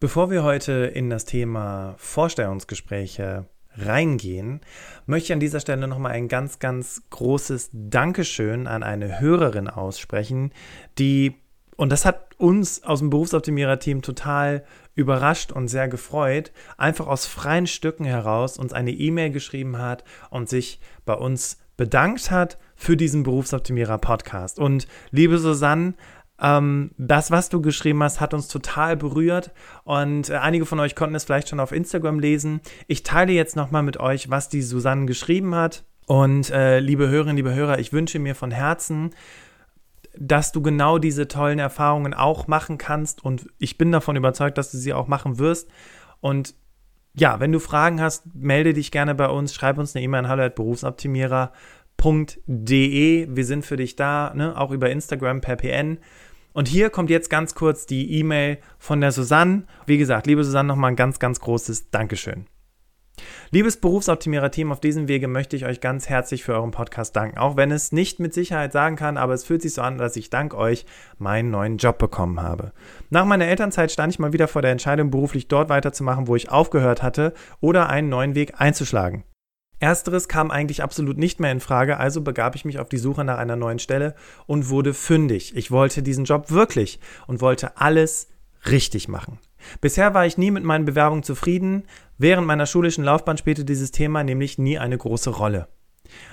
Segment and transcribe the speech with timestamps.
[0.00, 4.60] Bevor wir heute in das Thema Vorstellungsgespräche reingehen,
[5.06, 10.52] möchte ich an dieser Stelle nochmal ein ganz, ganz großes Dankeschön an eine Hörerin aussprechen,
[11.00, 11.34] die,
[11.74, 14.64] und das hat uns aus dem Berufsoptimierer-Team total
[14.94, 20.48] überrascht und sehr gefreut, einfach aus freien Stücken heraus uns eine E-Mail geschrieben hat und
[20.48, 24.58] sich bei uns bedankt hat für diesen Berufsoptimierer-Podcast.
[24.60, 25.94] Und liebe Susanne,
[26.40, 29.52] ähm, das, was du geschrieben hast, hat uns total berührt
[29.84, 32.60] und äh, einige von euch konnten es vielleicht schon auf Instagram lesen.
[32.86, 35.84] Ich teile jetzt nochmal mit euch, was die Susanne geschrieben hat.
[36.06, 39.10] Und äh, liebe Hörerinnen, liebe Hörer, ich wünsche mir von Herzen,
[40.16, 44.70] dass du genau diese tollen Erfahrungen auch machen kannst und ich bin davon überzeugt, dass
[44.70, 45.68] du sie auch machen wirst.
[46.20, 46.54] Und
[47.14, 50.28] ja, wenn du Fragen hast, melde dich gerne bei uns, schreib uns eine E-Mail an
[50.28, 53.28] hallo@berufsoptimierer.de.
[53.30, 54.56] Wir sind für dich da, ne?
[54.56, 55.98] auch über Instagram per PN.
[56.58, 59.62] Und hier kommt jetzt ganz kurz die E-Mail von der Susanne.
[59.86, 62.46] Wie gesagt, liebe Susanne, nochmal ein ganz, ganz großes Dankeschön.
[63.52, 67.38] Liebes Berufsoptimierer-Team, auf diesem Wege möchte ich euch ganz herzlich für euren Podcast danken.
[67.38, 70.16] Auch wenn es nicht mit Sicherheit sagen kann, aber es fühlt sich so an, dass
[70.16, 70.84] ich dank euch
[71.16, 72.72] meinen neuen Job bekommen habe.
[73.08, 76.50] Nach meiner Elternzeit stand ich mal wieder vor der Entscheidung, beruflich dort weiterzumachen, wo ich
[76.50, 79.22] aufgehört hatte, oder einen neuen Weg einzuschlagen.
[79.80, 83.24] Ersteres kam eigentlich absolut nicht mehr in Frage, also begab ich mich auf die Suche
[83.24, 84.14] nach einer neuen Stelle
[84.46, 85.56] und wurde fündig.
[85.56, 88.28] Ich wollte diesen Job wirklich und wollte alles
[88.68, 89.38] richtig machen.
[89.80, 91.84] Bisher war ich nie mit meinen Bewerbungen zufrieden.
[92.16, 95.68] Während meiner schulischen Laufbahn spielte dieses Thema nämlich nie eine große Rolle.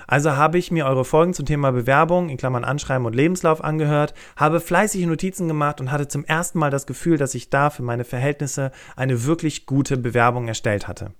[0.06, 4.14] Also habe ich mir eure Folgen zum Thema Bewerbung, in Klammern Anschreiben und Lebenslauf angehört,
[4.36, 7.82] habe fleißige Notizen gemacht und hatte zum ersten Mal das Gefühl, dass ich da für
[7.82, 11.12] meine Verhältnisse eine wirklich gute Bewerbung erstellt hatte.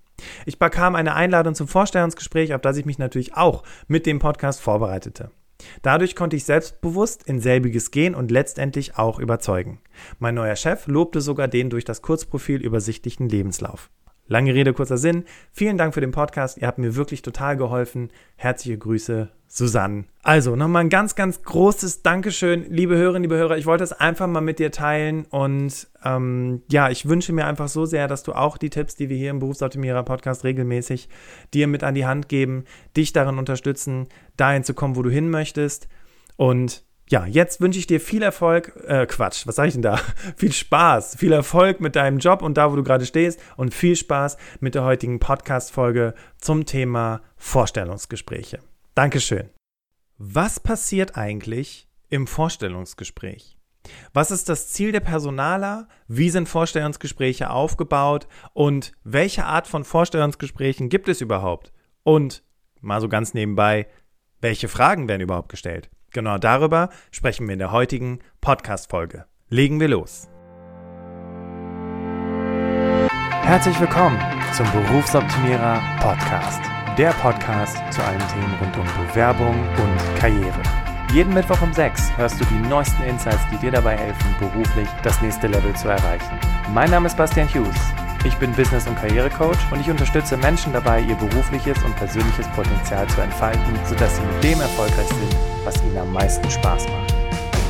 [0.45, 4.61] Ich bekam eine Einladung zum Vorstellungsgespräch, auf das ich mich natürlich auch mit dem Podcast
[4.61, 5.31] vorbereitete.
[5.83, 9.81] Dadurch konnte ich selbstbewusst in selbiges gehen und letztendlich auch überzeugen.
[10.19, 13.91] Mein neuer Chef lobte sogar den durch das Kurzprofil übersichtlichen Lebenslauf.
[14.29, 15.25] Lange Rede, kurzer Sinn.
[15.53, 16.59] Vielen Dank für den Podcast.
[16.59, 18.11] Ihr habt mir wirklich total geholfen.
[18.35, 20.05] Herzliche Grüße, Susanne.
[20.23, 23.57] Also nochmal ein ganz, ganz großes Dankeschön, liebe Hörerinnen, liebe Hörer.
[23.57, 27.69] Ich wollte es einfach mal mit dir teilen und ähm, ja, ich wünsche mir einfach
[27.69, 31.09] so sehr, dass du auch die Tipps, die wir hier im Berufsoptimierer Podcast regelmäßig
[31.55, 32.65] dir mit an die Hand geben,
[32.97, 35.89] dich darin unterstützen, dahin zu kommen, wo du hin möchtest.
[36.37, 40.01] Und ja, jetzt wünsche ich dir viel Erfolg, äh, Quatsch, was sage ich denn da?
[40.37, 43.95] viel Spaß, viel Erfolg mit deinem Job und da, wo du gerade stehst und viel
[43.95, 48.59] Spaß mit der heutigen Podcast-Folge zum Thema Vorstellungsgespräche.
[48.95, 49.51] Dankeschön.
[50.19, 53.57] Was passiert eigentlich im Vorstellungsgespräch?
[54.13, 55.87] Was ist das Ziel der Personaler?
[56.09, 58.27] Wie sind Vorstellungsgespräche aufgebaut?
[58.53, 61.73] Und welche Art von Vorstellungsgesprächen gibt es überhaupt?
[62.03, 62.43] Und
[62.81, 63.87] mal so ganz nebenbei,
[64.41, 65.89] welche Fragen werden überhaupt gestellt?
[66.17, 69.27] Genau darüber sprechen wir in der heutigen Podcast-Folge.
[69.51, 70.31] Legen wir los.
[73.43, 74.19] Herzlich willkommen
[74.55, 76.63] zum Berufsoptimierer Podcast.
[76.97, 80.63] Der Podcast zu allen Themen rund um Bewerbung und Karriere.
[81.13, 85.21] Jeden Mittwoch um 6 hörst du die neuesten Insights, die dir dabei helfen, beruflich das
[85.21, 86.39] nächste Level zu erreichen.
[86.73, 88.06] Mein Name ist Bastian Hughes.
[88.27, 93.07] Ich bin Business- und Karrierecoach und ich unterstütze Menschen dabei, ihr berufliches und persönliches Potenzial
[93.07, 97.15] zu entfalten, sodass sie mit dem erfolgreich sind, was ihnen am meisten Spaß macht.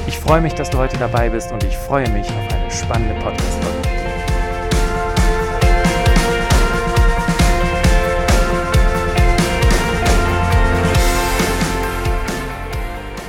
[0.07, 3.15] Ich freue mich, dass du heute dabei bist und ich freue mich auf eine spannende
[3.23, 3.86] Podcast-Folge.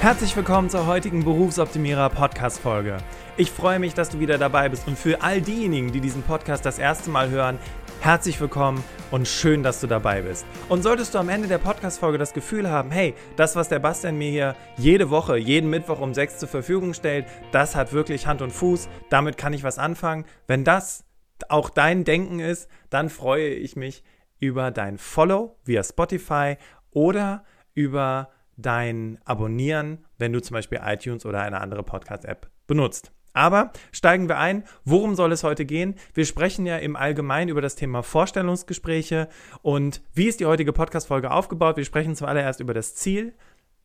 [0.08, 2.96] Herzlich willkommen zur heutigen Berufsoptimierer Podcast Folge.
[3.36, 6.66] Ich freue mich, dass du wieder dabei bist und für all diejenigen, die diesen Podcast
[6.66, 7.60] das erste Mal hören,
[8.00, 8.82] herzlich willkommen
[9.12, 10.46] und schön, dass du dabei bist.
[10.70, 13.80] Und solltest du am Ende der Podcast Folge das Gefühl haben, hey, das was der
[13.80, 18.28] Bastian mir hier jede Woche, jeden Mittwoch um sechs zur Verfügung stellt, das hat wirklich
[18.28, 20.24] Hand und Fuß, damit kann ich was anfangen.
[20.48, 21.04] Wenn das
[21.50, 24.06] auch dein Denken ist, dann freue ich mich
[24.40, 26.56] über dein Follow via Spotify
[26.92, 27.44] oder
[27.74, 33.12] über dein Abonnieren, wenn du zum Beispiel iTunes oder eine andere Podcast-App benutzt.
[33.34, 34.64] Aber steigen wir ein.
[34.84, 35.94] Worum soll es heute gehen?
[36.16, 39.30] Wir sprechen ja im Allgemeinen über das Thema Vorstellungsgespräche
[39.62, 41.78] und wie ist die heutige Podcast-Folge aufgebaut?
[41.78, 43.36] Wir sprechen zuallererst über das Ziel.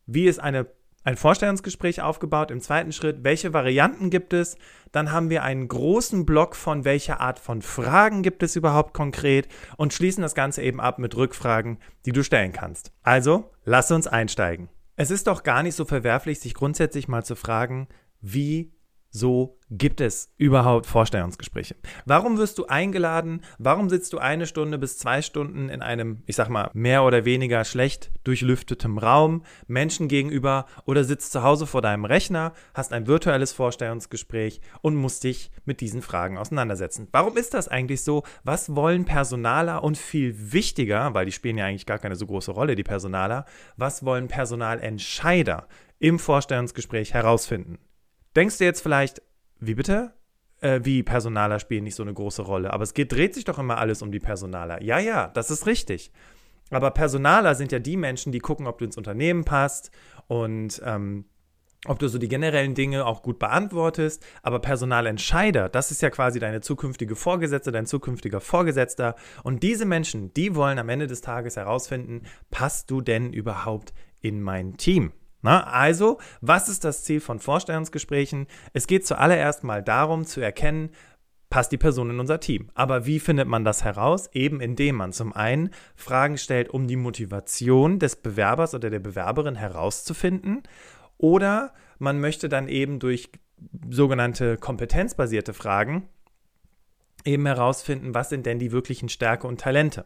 [0.07, 0.65] Wie ist eine,
[1.03, 2.51] ein Vorstellungsgespräch aufgebaut?
[2.51, 4.57] Im zweiten Schritt, welche Varianten gibt es?
[4.91, 9.47] Dann haben wir einen großen Block von welcher Art von Fragen gibt es überhaupt konkret
[9.77, 12.91] und schließen das Ganze eben ab mit Rückfragen, die du stellen kannst.
[13.03, 14.69] Also, lass uns einsteigen.
[14.95, 17.87] Es ist doch gar nicht so verwerflich, sich grundsätzlich mal zu fragen,
[18.21, 18.72] wie
[19.15, 21.75] so gibt es überhaupt Vorstellungsgespräche.
[22.05, 23.41] Warum wirst du eingeladen?
[23.59, 27.23] Warum sitzt du eine Stunde bis zwei Stunden in einem, ich sag mal, mehr oder
[27.23, 33.05] weniger schlecht durchlüftetem Raum, Menschen gegenüber oder sitzt zu Hause vor deinem Rechner, hast ein
[33.05, 37.07] virtuelles Vorstellungsgespräch und musst dich mit diesen Fragen auseinandersetzen?
[37.11, 38.23] Warum ist das eigentlich so?
[38.43, 42.51] Was wollen Personaler und viel wichtiger, weil die spielen ja eigentlich gar keine so große
[42.51, 43.45] Rolle, die Personaler,
[43.77, 45.67] was wollen Personalentscheider
[45.99, 47.77] im Vorstellungsgespräch herausfinden?
[48.35, 49.21] Denkst du jetzt vielleicht,
[49.59, 50.13] wie bitte?
[50.61, 52.73] Äh, wie Personaler spielen nicht so eine große Rolle.
[52.73, 54.81] Aber es geht, dreht sich doch immer alles um die Personaler.
[54.81, 56.11] Ja, ja, das ist richtig.
[56.71, 59.91] Aber Personaler sind ja die Menschen, die gucken, ob du ins Unternehmen passt
[60.27, 61.25] und ähm,
[61.85, 64.25] ob du so die generellen Dinge auch gut beantwortest.
[64.41, 69.15] Aber Personalentscheider, das ist ja quasi deine zukünftige Vorgesetzte, dein zukünftiger Vorgesetzter.
[69.43, 74.41] Und diese Menschen, die wollen am Ende des Tages herausfinden, passt du denn überhaupt in
[74.41, 75.11] mein Team?
[75.43, 78.47] Na, also, was ist das Ziel von Vorstellungsgesprächen?
[78.71, 80.89] Es geht zuallererst mal darum zu erkennen,
[81.49, 82.69] passt die Person in unser Team.
[82.73, 84.29] Aber wie findet man das heraus?
[84.33, 89.55] Eben indem man zum einen Fragen stellt, um die Motivation des Bewerbers oder der Bewerberin
[89.55, 90.63] herauszufinden.
[91.17, 93.29] Oder man möchte dann eben durch
[93.89, 96.07] sogenannte kompetenzbasierte Fragen
[97.25, 100.05] eben herausfinden, was sind denn die wirklichen Stärke und Talente.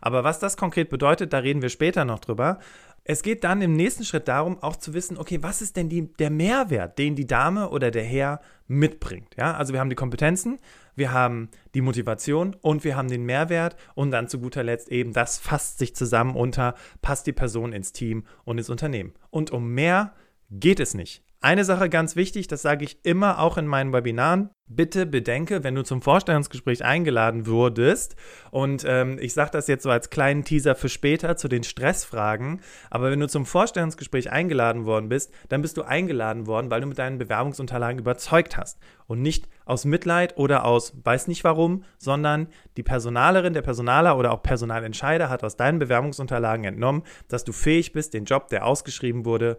[0.00, 2.58] Aber was das konkret bedeutet, da reden wir später noch drüber.
[3.06, 6.10] Es geht dann im nächsten Schritt darum, auch zu wissen, okay, was ist denn die,
[6.14, 9.36] der Mehrwert, den die Dame oder der Herr mitbringt.
[9.36, 10.58] Ja, also wir haben die Kompetenzen,
[10.96, 15.12] wir haben die Motivation und wir haben den Mehrwert und dann zu guter Letzt eben,
[15.12, 19.12] das fasst sich zusammen unter, passt die Person ins Team und ins Unternehmen.
[19.28, 20.14] Und um mehr
[20.50, 21.24] geht es nicht.
[21.44, 24.48] Eine Sache ganz wichtig, das sage ich immer auch in meinen Webinaren.
[24.66, 28.16] Bitte bedenke, wenn du zum Vorstellungsgespräch eingeladen wurdest,
[28.50, 32.62] und ähm, ich sage das jetzt so als kleinen Teaser für später zu den Stressfragen,
[32.88, 36.86] aber wenn du zum Vorstellungsgespräch eingeladen worden bist, dann bist du eingeladen worden, weil du
[36.86, 38.78] mit deinen Bewerbungsunterlagen überzeugt hast.
[39.06, 42.48] Und nicht aus Mitleid oder aus weiß nicht warum, sondern
[42.78, 47.92] die Personalerin, der Personaler oder auch Personalentscheider hat aus deinen Bewerbungsunterlagen entnommen, dass du fähig
[47.92, 49.58] bist, den Job, der ausgeschrieben wurde,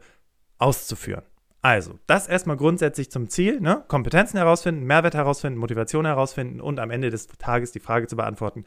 [0.57, 1.23] auszuführen.
[1.61, 3.83] Also, das erstmal grundsätzlich zum Ziel, ne?
[3.87, 8.65] Kompetenzen herausfinden, Mehrwert herausfinden, Motivation herausfinden und am Ende des Tages die Frage zu beantworten,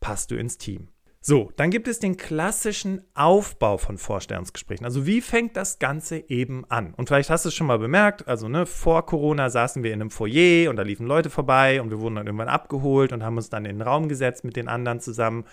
[0.00, 0.88] passt du ins Team?
[1.24, 4.84] So, dann gibt es den klassischen Aufbau von Vorstellungsgesprächen.
[4.84, 6.94] Also wie fängt das Ganze eben an?
[6.94, 10.00] Und vielleicht hast du es schon mal bemerkt, also ne, vor Corona saßen wir in
[10.00, 13.36] einem Foyer und da liefen Leute vorbei und wir wurden dann irgendwann abgeholt und haben
[13.36, 15.44] uns dann in den Raum gesetzt mit den anderen zusammen.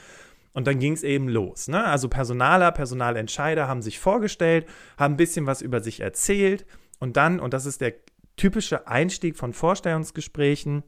[0.60, 1.70] Und dann ging es eben los.
[1.70, 1.82] Ne?
[1.86, 4.66] Also Personaler, Personalentscheider haben sich vorgestellt,
[4.98, 6.66] haben ein bisschen was über sich erzählt.
[7.00, 7.94] Und dann, und das ist der
[8.36, 10.84] typische Einstieg von Vorstellungsgesprächen,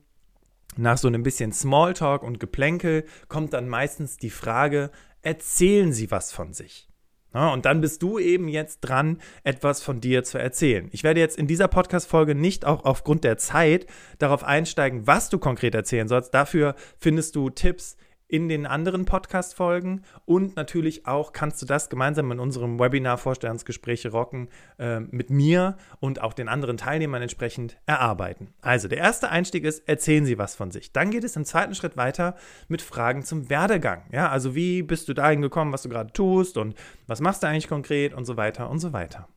[0.75, 4.91] nach so einem bisschen Smalltalk und Geplänkel kommt dann meistens die Frage,
[5.21, 6.89] erzählen Sie was von sich?
[7.33, 10.89] Ja, und dann bist du eben jetzt dran, etwas von dir zu erzählen.
[10.91, 13.85] Ich werde jetzt in dieser Podcast-Folge nicht auch aufgrund der Zeit
[14.19, 16.33] darauf einsteigen, was du konkret erzählen sollst.
[16.33, 17.95] Dafür findest du Tipps
[18.31, 24.09] in den anderen Podcast-Folgen und natürlich auch kannst du das gemeinsam in unserem Webinar Vorstellungsgespräche
[24.11, 24.47] rocken
[24.79, 28.53] äh, mit mir und auch den anderen Teilnehmern entsprechend erarbeiten.
[28.61, 30.93] Also der erste Einstieg ist, erzählen Sie was von sich.
[30.93, 32.35] Dann geht es im zweiten Schritt weiter
[32.69, 34.03] mit Fragen zum Werdegang.
[34.13, 36.75] Ja, also wie bist du dahin gekommen, was du gerade tust und
[37.07, 39.27] was machst du eigentlich konkret und so weiter und so weiter.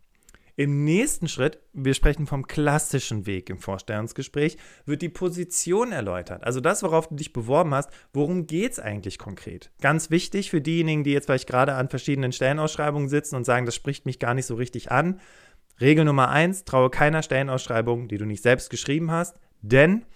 [0.57, 4.57] Im nächsten Schritt, wir sprechen vom klassischen Weg im Vorstellungsgespräch,
[4.87, 6.45] wird die Position erläutert.
[6.45, 9.73] Also das, worauf du dich beworben hast, worum geht es eigentlich konkret?
[9.81, 13.75] Ganz wichtig für diejenigen, die jetzt vielleicht gerade an verschiedenen Stellenausschreibungen sitzen und sagen, das
[13.75, 15.21] spricht mich gar nicht so richtig an.
[15.81, 20.07] Regel Nummer eins, traue keiner Stellenausschreibung, die du nicht selbst geschrieben hast, denn,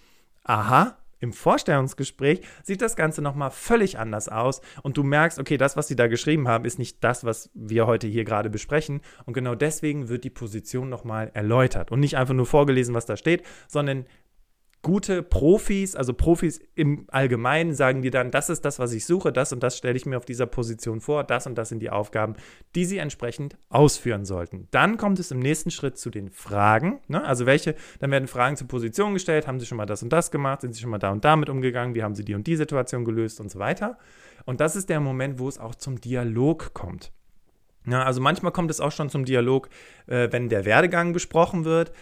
[0.45, 4.61] aha, im Vorstellungsgespräch sieht das Ganze nochmal völlig anders aus.
[4.83, 7.87] Und du merkst, okay, das, was sie da geschrieben haben, ist nicht das, was wir
[7.87, 9.01] heute hier gerade besprechen.
[9.27, 11.91] Und genau deswegen wird die Position nochmal erläutert.
[11.91, 14.07] Und nicht einfach nur vorgelesen, was da steht, sondern
[14.89, 19.33] gute Profis, also Profis im Allgemeinen, sagen dir dann, das ist das, was ich suche,
[19.33, 21.91] das und das stelle ich mir auf dieser Position vor, das und das sind die
[21.91, 22.37] Aufgaben,
[22.75, 24.67] die sie entsprechend ausführen sollten.
[24.71, 27.01] Dann kommt es im nächsten Schritt zu den Fragen.
[27.07, 27.23] Ne?
[27.23, 30.31] Also welche, dann werden Fragen zur Position gestellt, haben sie schon mal das und das
[30.31, 32.57] gemacht, sind sie schon mal da und damit umgegangen, wie haben sie die und die
[32.57, 33.99] Situation gelöst und so weiter.
[34.47, 37.13] Und das ist der Moment, wo es auch zum Dialog kommt.
[37.87, 39.69] Ja, also manchmal kommt es auch schon zum Dialog,
[40.07, 41.93] äh, wenn der Werdegang besprochen wird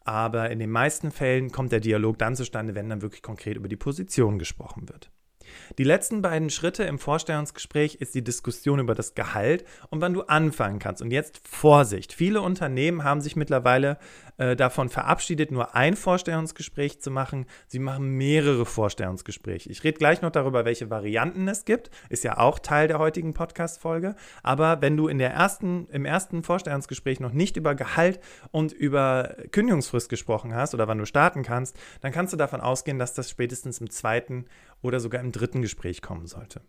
[0.00, 3.68] aber in den meisten Fällen kommt der Dialog dann zustande, wenn dann wirklich konkret über
[3.68, 5.10] die Position gesprochen wird.
[5.78, 10.22] Die letzten beiden Schritte im Vorstellungsgespräch ist die Diskussion über das Gehalt und wann du
[10.22, 11.02] anfangen kannst.
[11.02, 12.12] Und jetzt Vorsicht.
[12.12, 13.98] Viele Unternehmen haben sich mittlerweile
[14.40, 17.44] äh, davon verabschiedet, nur ein Vorstellungsgespräch zu machen.
[17.66, 19.68] Sie machen mehrere Vorstellungsgespräche.
[19.68, 21.90] Ich rede gleich noch darüber, welche Varianten es gibt.
[22.08, 24.16] Ist ja auch Teil der heutigen Podcast-Folge.
[24.42, 28.18] Aber wenn du in der ersten, im ersten Vorstellungsgespräch noch nicht über Gehalt
[28.50, 32.98] und über Kündigungsfrist gesprochen hast oder wann du starten kannst, dann kannst du davon ausgehen,
[32.98, 34.46] dass das spätestens im zweiten
[34.82, 36.62] oder sogar im dritten Gespräch kommen sollte.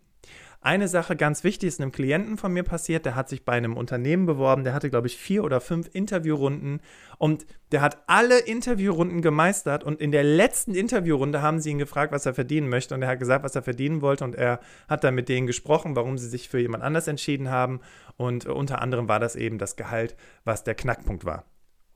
[0.64, 3.76] Eine Sache ganz wichtig ist einem Klienten von mir passiert, der hat sich bei einem
[3.76, 6.80] Unternehmen beworben, der hatte, glaube ich, vier oder fünf Interviewrunden
[7.18, 12.12] und der hat alle Interviewrunden gemeistert und in der letzten Interviewrunde haben sie ihn gefragt,
[12.12, 15.02] was er verdienen möchte und er hat gesagt, was er verdienen wollte und er hat
[15.02, 17.80] dann mit denen gesprochen, warum sie sich für jemand anders entschieden haben
[18.16, 20.14] und unter anderem war das eben das Gehalt,
[20.44, 21.44] was der Knackpunkt war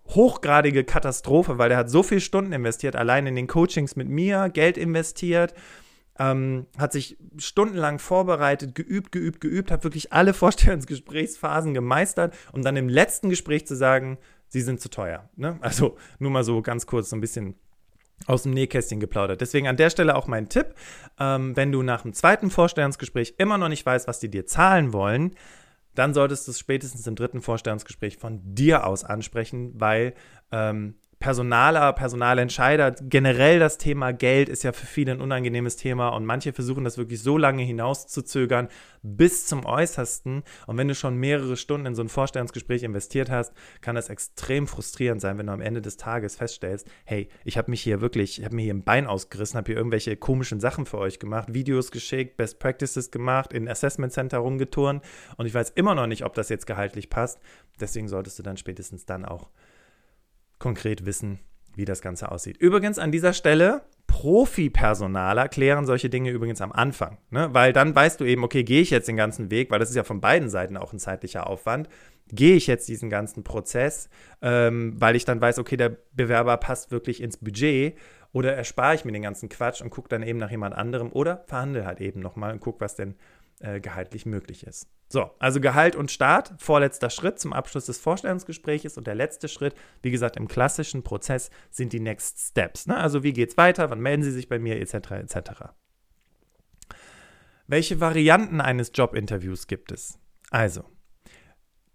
[0.08, 4.50] hochgradige Katastrophe, weil der hat so viele Stunden investiert, allein in den Coachings mit mir,
[4.50, 5.52] Geld investiert,
[6.18, 12.76] ähm, hat sich stundenlang vorbereitet, geübt, geübt, geübt, hat wirklich alle Vorstellungsgesprächsphasen gemeistert, um dann
[12.76, 14.18] im letzten Gespräch zu sagen,
[14.48, 15.28] sie sind zu teuer.
[15.36, 15.58] Ne?
[15.60, 17.56] Also nur mal so ganz kurz so ein bisschen
[18.26, 19.40] aus dem Nähkästchen geplaudert.
[19.40, 20.74] Deswegen an der Stelle auch mein Tipp,
[21.18, 24.92] ähm, wenn du nach dem zweiten Vorstellungsgespräch immer noch nicht weißt, was die dir zahlen
[24.92, 25.34] wollen,
[25.94, 30.14] dann solltest du es spätestens im dritten Vorstellungsgespräch von dir aus ansprechen, weil
[30.50, 30.94] ähm,
[31.26, 36.52] Personaler, Personalentscheider, generell das Thema Geld ist ja für viele ein unangenehmes Thema und manche
[36.52, 38.68] versuchen das wirklich so lange hinauszuzögern
[39.02, 40.44] bis zum Äußersten.
[40.68, 44.68] Und wenn du schon mehrere Stunden in so ein Vorstellungsgespräch investiert hast, kann das extrem
[44.68, 48.38] frustrierend sein, wenn du am Ende des Tages feststellst, hey, ich habe mich hier wirklich,
[48.38, 51.52] ich habe mir hier ein Bein ausgerissen, habe hier irgendwelche komischen Sachen für euch gemacht,
[51.52, 55.02] Videos geschickt, Best Practices gemacht, in Assessment Center rumgeturnt
[55.38, 57.40] und ich weiß immer noch nicht, ob das jetzt gehaltlich passt.
[57.80, 59.50] Deswegen solltest du dann spätestens dann auch
[60.58, 61.40] konkret wissen,
[61.74, 62.56] wie das Ganze aussieht.
[62.56, 67.48] Übrigens an dieser Stelle, Profi-Personaler klären solche Dinge übrigens am Anfang, ne?
[67.52, 69.96] weil dann weißt du eben, okay, gehe ich jetzt den ganzen Weg, weil das ist
[69.96, 71.88] ja von beiden Seiten auch ein zeitlicher Aufwand,
[72.28, 74.08] gehe ich jetzt diesen ganzen Prozess,
[74.42, 77.96] ähm, weil ich dann weiß, okay, der Bewerber passt wirklich ins Budget
[78.32, 81.44] oder erspare ich mir den ganzen Quatsch und gucke dann eben nach jemand anderem oder
[81.46, 83.16] verhandle halt eben nochmal und gucke, was denn
[83.60, 84.88] äh, gehaltlich möglich ist.
[85.08, 89.74] So, also Gehalt und Start, vorletzter Schritt zum Abschluss des Vorstellungsgesprächs und der letzte Schritt,
[90.02, 92.86] wie gesagt, im klassischen Prozess sind die Next Steps.
[92.86, 92.96] Ne?
[92.96, 95.12] Also wie geht es weiter, wann melden Sie sich bei mir, etc.
[95.12, 95.50] etc.
[97.68, 100.18] Welche Varianten eines Jobinterviews gibt es?
[100.50, 100.84] Also,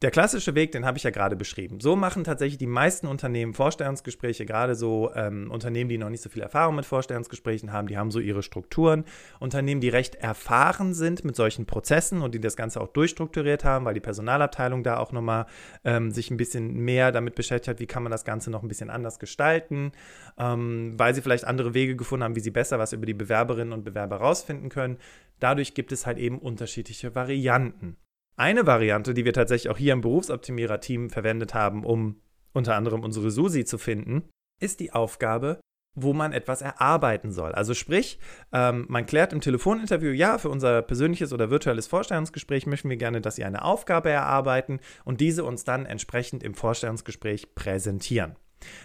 [0.02, 1.80] der klassische Weg, den habe ich ja gerade beschrieben.
[1.80, 6.30] So machen tatsächlich die meisten Unternehmen Vorstellungsgespräche, gerade so ähm, Unternehmen, die noch nicht so
[6.30, 9.06] viel Erfahrung mit Vorstellungsgesprächen haben, die haben so ihre Strukturen.
[9.40, 13.86] Unternehmen, die recht erfahren sind mit solchen Prozessen und die das Ganze auch durchstrukturiert haben,
[13.86, 15.46] weil die Personalabteilung da auch nochmal
[15.84, 18.68] ähm, sich ein bisschen mehr damit beschäftigt hat, wie kann man das Ganze noch ein
[18.68, 19.92] bisschen anders gestalten,
[20.40, 23.72] ähm, weil sie vielleicht andere Wege gefunden haben, wie sie besser was über die Bewerberinnen
[23.72, 24.98] und Bewerber rausfinden können.
[25.40, 27.98] Dadurch gibt es halt eben unterschiedliche Varianten.
[28.42, 33.30] Eine Variante, die wir tatsächlich auch hier im Berufsoptimierer-Team verwendet haben, um unter anderem unsere
[33.30, 35.60] Susi zu finden, ist die Aufgabe,
[35.94, 37.52] wo man etwas erarbeiten soll.
[37.52, 38.18] Also sprich,
[38.52, 43.22] ähm, man klärt im Telefoninterview, ja, für unser persönliches oder virtuelles Vorstellungsgespräch möchten wir gerne,
[43.22, 48.38] dass Sie eine Aufgabe erarbeiten und diese uns dann entsprechend im Vorstellungsgespräch präsentieren.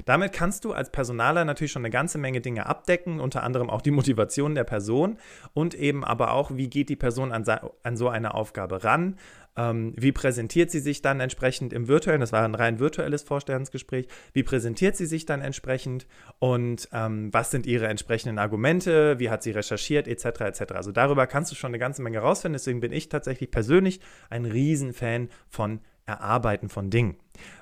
[0.04, 3.82] Damit kannst du als Personaler natürlich schon eine ganze Menge Dinge abdecken, unter anderem auch
[3.82, 5.18] die Motivation der Person
[5.54, 7.44] und eben aber auch, wie geht die Person an,
[7.82, 9.16] an so eine Aufgabe ran,
[9.56, 14.06] ähm, wie präsentiert sie sich dann entsprechend im virtuellen, das war ein rein virtuelles Vorstellungsgespräch,
[14.32, 16.06] wie präsentiert sie sich dann entsprechend
[16.38, 20.40] und ähm, was sind ihre entsprechenden Argumente, wie hat sie recherchiert, etc.
[20.40, 20.62] etc.
[20.75, 24.44] Also darüber kannst du schon eine ganze Menge rausfinden, deswegen bin ich tatsächlich persönlich ein
[24.44, 27.16] Riesenfan von Erarbeiten von Dingen.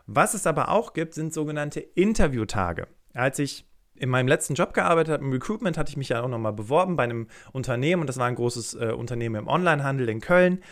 [0.06, 2.86] Was es aber auch gibt, sind sogenannte Interviewtage.
[3.14, 6.28] Als ich in meinem letzten Job gearbeitet habe, im Recruitment, hatte ich mich ja auch
[6.28, 10.20] nochmal beworben bei einem Unternehmen und das war ein großes äh, Unternehmen im Onlinehandel in
[10.20, 10.62] Köln.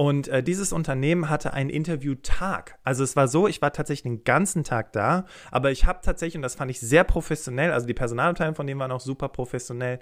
[0.00, 2.78] Und äh, dieses Unternehmen hatte einen Interviewtag.
[2.84, 6.36] Also es war so, ich war tatsächlich den ganzen Tag da, aber ich habe tatsächlich,
[6.36, 9.98] und das fand ich sehr professionell, also die Personalabteilung von denen waren auch super professionell,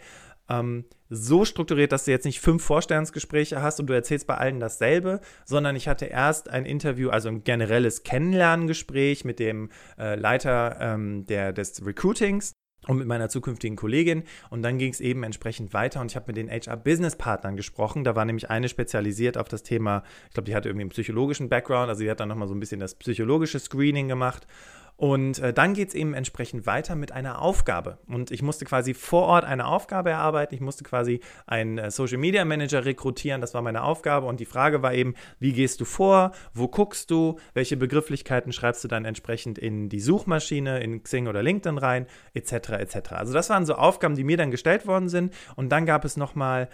[0.49, 4.61] ähm, so strukturiert, dass du jetzt nicht fünf Vorstellungsgespräche hast und du erzählst bei allen
[4.61, 10.77] dasselbe, sondern ich hatte erst ein Interview, also ein generelles Kennenlerngespräch mit dem äh, Leiter
[10.81, 12.53] ähm, der, des Recruitings
[12.89, 14.25] und mit meiner zukünftigen Kollegin.
[14.51, 18.03] Und dann ging es eben entsprechend weiter und ich habe mit den HR-Business-Partnern gesprochen.
[18.03, 21.49] Da war nämlich eine spezialisiert auf das Thema, ich glaube, die hatte irgendwie einen psychologischen
[21.49, 24.47] Background, also die hat dann nochmal so ein bisschen das psychologische Screening gemacht.
[24.99, 27.99] Und äh, dann geht es eben entsprechend weiter mit einer Aufgabe.
[28.09, 30.57] Und ich musste quasi vor Ort eine Aufgabe erarbeiten.
[30.57, 33.41] Ich musste quasi einen äh, Social Media Manager rekrutieren.
[33.41, 34.27] Das war meine Aufgabe.
[34.27, 36.33] Und die Frage war eben, wie gehst du vor?
[36.53, 37.39] Wo guckst du?
[37.55, 42.09] Welche Begrifflichkeiten schreibst du dann entsprechend in die Suchmaschine, in Xing oder LinkedIn rein?
[42.35, 42.53] Etc.
[42.71, 43.13] etc.
[43.13, 45.33] Also das waren so Aufgaben, die mir dann gestellt worden sind.
[45.55, 46.69] Und dann gab es nochmal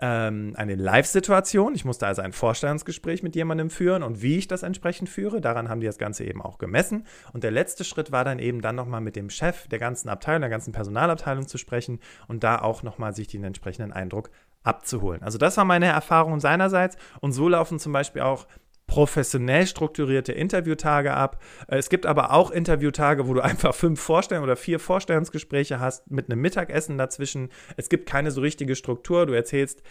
[0.00, 1.74] ähm, eine Live-Situation.
[1.74, 5.40] Ich musste also ein Vorstellungsgespräch mit jemandem führen und wie ich das entsprechend führe.
[5.40, 7.06] Daran haben die das Ganze eben auch gemessen.
[7.32, 10.40] Und der letzte Schritt war dann eben dann nochmal mit dem Chef der ganzen Abteilung,
[10.40, 14.30] der ganzen Personalabteilung zu sprechen und da auch nochmal sich den entsprechenden Eindruck
[14.64, 15.22] abzuholen.
[15.22, 18.46] Also das war meine Erfahrung seinerseits und so laufen zum Beispiel auch
[18.94, 21.42] professionell strukturierte Interviewtage ab.
[21.66, 26.08] Äh, es gibt aber auch Interviewtage, wo du einfach fünf Vorstellungen oder vier Vorstellungsgespräche hast
[26.12, 27.48] mit einem Mittagessen dazwischen.
[27.76, 29.26] Es gibt keine so richtige Struktur.
[29.26, 29.82] Du erzählst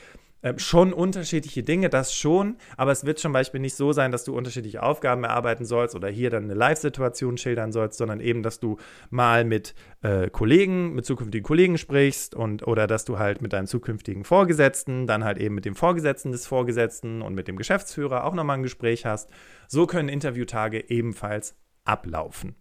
[0.44, 4.26] äh, schon unterschiedliche Dinge, das schon, aber es wird zum Beispiel nicht so sein, dass
[4.26, 8.60] du unterschiedliche Aufgaben erarbeiten sollst oder hier dann eine Live-Situation schildern sollst, sondern eben, dass
[8.60, 8.78] du
[9.10, 13.68] mal mit äh, Kollegen, mit zukünftigen Kollegen sprichst und oder dass du halt mit deinem
[13.68, 18.34] zukünftigen Vorgesetzten, dann halt eben mit dem Vorgesetzten des Vorgesetzten und mit dem Geschäftsführer auch
[18.34, 19.30] nochmal ein Gespräch hast.
[19.68, 22.56] So können Interviewtage ebenfalls ablaufen.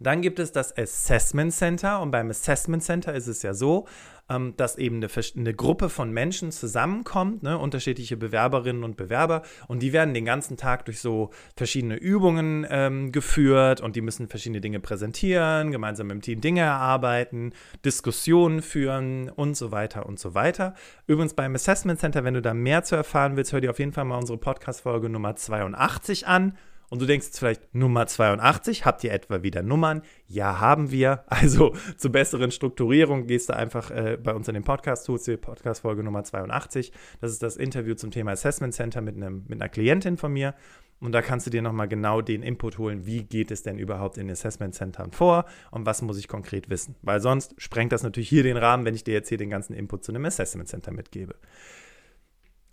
[0.00, 3.86] Dann gibt es das Assessment Center und beim Assessment Center ist es ja so,
[4.30, 9.82] ähm, dass eben eine, eine, Gruppe von Menschen zusammenkommt, ne, unterschiedliche Bewerberinnen und Bewerber und
[9.82, 14.62] die werden den ganzen Tag durch so verschiedene Übungen ähm, geführt und die müssen verschiedene
[14.62, 17.52] Dinge präsentieren, gemeinsam im Team Dinge erarbeiten,
[17.84, 20.74] Diskussionen führen und so weiter und so weiter.
[21.06, 23.92] Übrigens beim Assessment Center, wenn du da mehr zu erfahren willst, hör dir auf jeden
[23.92, 26.56] Fall mal unsere Podcast-Folge Nummer 82 an
[26.90, 30.02] und du denkst jetzt vielleicht, Nummer 82, habt ihr etwa wieder Nummern?
[30.26, 31.24] Ja, haben wir.
[31.40, 35.38] Also zur besseren Strukturierung gehst du einfach äh, bei uns in den Podcast, tust dir
[35.38, 36.92] Podcast-Folge Nummer 82.
[37.20, 40.54] Das ist das Interview zum Thema Assessment Center mit, einem, mit einer Klientin von mir.
[41.00, 44.18] Und da kannst du dir nochmal genau den Input holen, wie geht es denn überhaupt
[44.18, 46.94] in Assessment Centern vor und was muss ich konkret wissen.
[47.00, 49.72] Weil sonst sprengt das natürlich hier den Rahmen, wenn ich dir jetzt hier den ganzen
[49.72, 51.36] Input zu einem Assessment Center mitgebe.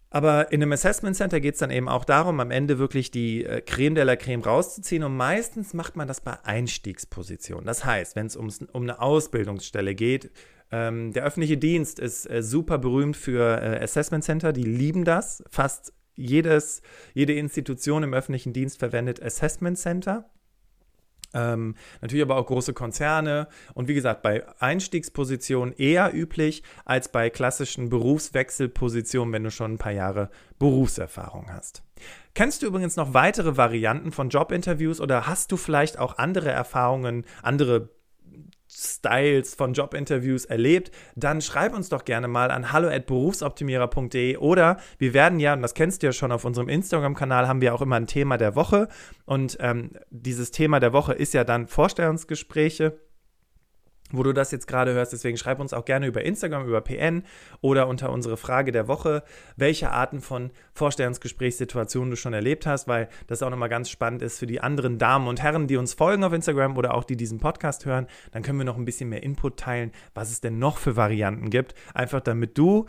[0.09, 3.43] Aber in einem Assessment Center geht es dann eben auch darum, am Ende wirklich die
[3.43, 5.03] äh, Creme de la Creme rauszuziehen.
[5.03, 7.65] Und meistens macht man das bei Einstiegspositionen.
[7.65, 10.31] Das heißt, wenn es um eine Ausbildungsstelle geht,
[10.71, 14.53] ähm, der öffentliche Dienst ist äh, super berühmt für äh, Assessment Center.
[14.53, 15.43] Die lieben das.
[15.49, 16.81] Fast jedes,
[17.13, 20.29] jede Institution im öffentlichen Dienst verwendet Assessment Center.
[21.33, 27.29] Ähm, natürlich aber auch große Konzerne und wie gesagt, bei Einstiegspositionen eher üblich als bei
[27.29, 31.83] klassischen Berufswechselpositionen, wenn du schon ein paar Jahre Berufserfahrung hast.
[32.33, 37.25] Kennst du übrigens noch weitere Varianten von Jobinterviews oder hast du vielleicht auch andere Erfahrungen,
[37.41, 37.89] andere
[38.77, 45.39] Styles von Jobinterviews erlebt, dann schreib uns doch gerne mal an hallo@berufsoptimierer.de oder wir werden
[45.39, 48.05] ja, und das kennst du ja schon auf unserem Instagram-Kanal, haben wir auch immer ein
[48.05, 48.87] Thema der Woche
[49.25, 52.99] und ähm, dieses Thema der Woche ist ja dann Vorstellungsgespräche
[54.11, 55.13] wo du das jetzt gerade hörst.
[55.13, 57.23] Deswegen schreib uns auch gerne über Instagram, über PN
[57.61, 59.23] oder unter unsere Frage der Woche,
[59.55, 64.39] welche Arten von Vorstellungsgesprächssituationen du schon erlebt hast, weil das auch nochmal ganz spannend ist
[64.39, 67.39] für die anderen Damen und Herren, die uns folgen auf Instagram oder auch die diesen
[67.39, 68.07] Podcast hören.
[68.31, 71.49] Dann können wir noch ein bisschen mehr Input teilen, was es denn noch für Varianten
[71.49, 71.73] gibt.
[71.93, 72.85] Einfach damit du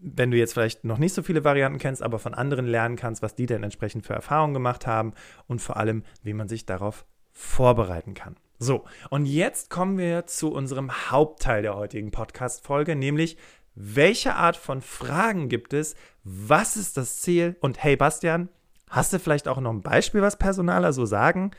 [0.00, 3.22] wenn du jetzt vielleicht noch nicht so viele Varianten kennst, aber von anderen lernen kannst,
[3.22, 5.12] was die denn entsprechend für Erfahrungen gemacht haben
[5.46, 8.36] und vor allem, wie man sich darauf vorbereiten kann.
[8.60, 13.36] So, und jetzt kommen wir zu unserem Hauptteil der heutigen Podcast-Folge, nämlich
[13.76, 15.94] welche Art von Fragen gibt es?
[16.24, 17.56] Was ist das Ziel?
[17.60, 18.48] Und hey Bastian,
[18.90, 21.52] hast du vielleicht auch noch ein Beispiel, was Personaler so sagen?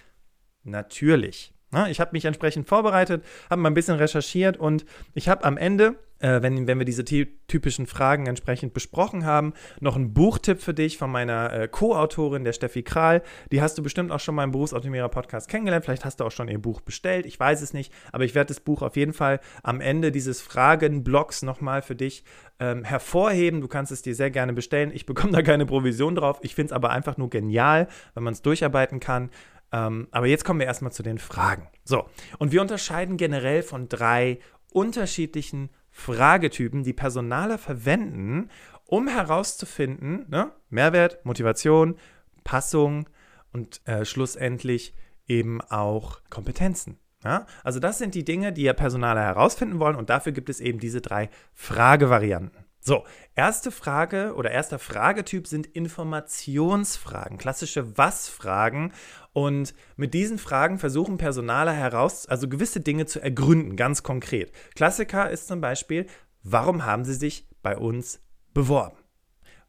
[0.64, 1.54] Natürlich.
[1.90, 6.00] Ich habe mich entsprechend vorbereitet, habe mal ein bisschen recherchiert und ich habe am Ende
[6.20, 9.54] äh, wenn, wenn wir diese typischen Fragen entsprechend besprochen haben.
[9.80, 13.22] Noch ein Buchtipp für dich von meiner äh, Co-Autorin, der Steffi Kral.
[13.52, 15.86] Die hast du bestimmt auch schon mal im Berufsoptimierer-Podcast kennengelernt.
[15.86, 17.26] Vielleicht hast du auch schon ihr Buch bestellt.
[17.26, 17.94] Ich weiß es nicht.
[18.12, 22.24] Aber ich werde das Buch auf jeden Fall am Ende dieses Fragenblocks nochmal für dich
[22.60, 23.62] ähm, hervorheben.
[23.62, 24.92] Du kannst es dir sehr gerne bestellen.
[24.94, 26.40] Ich bekomme da keine Provision drauf.
[26.42, 29.30] Ich finde es aber einfach nur genial, wenn man es durcharbeiten kann.
[29.72, 31.68] Ähm, aber jetzt kommen wir erstmal zu den Fragen.
[31.84, 34.40] So, und wir unterscheiden generell von drei
[34.72, 38.50] unterschiedlichen Fragetypen, die Personaler verwenden,
[38.86, 41.96] um herauszufinden, ne, Mehrwert, Motivation,
[42.44, 43.10] Passung
[43.52, 44.96] und äh, schlussendlich
[45.28, 47.00] eben auch Kompetenzen.
[47.24, 47.46] Ja?
[47.64, 50.80] Also das sind die Dinge, die ja Personaler herausfinden wollen und dafür gibt es eben
[50.80, 52.66] diese drei Fragevarianten.
[52.82, 53.04] So,
[53.36, 58.94] erste Frage oder erster Fragetyp sind Informationsfragen, klassische Was-Fragen.
[59.34, 64.54] Und mit diesen Fragen versuchen Personaler heraus, also gewisse Dinge zu ergründen, ganz konkret.
[64.76, 66.08] Klassiker ist zum Beispiel,
[66.44, 68.22] warum haben Sie sich bei uns
[68.54, 68.98] beworben?